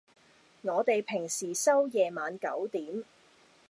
[0.63, 3.03] 我哋平時收夜晚九點